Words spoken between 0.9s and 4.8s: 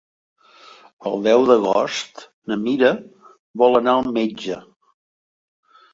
El deu d'agost na Mira vol anar al metge.